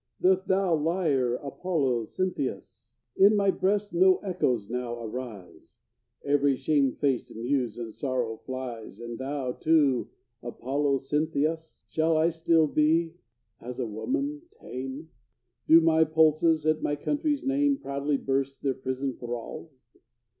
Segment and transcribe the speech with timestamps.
[0.19, 2.95] Doth thy lyre, Apollo Cynthius?
[3.15, 5.81] In my breast no echoes now arise,
[6.25, 10.09] Every shamefaced muse in sorrow flies, And thou, too,
[10.41, 11.85] Apollo Cynthius?
[11.91, 13.13] Shall I still be,
[13.61, 15.11] as a woman, tame?
[15.67, 19.97] Do my pulses, at my country's name, Proudly burst their prison thralls?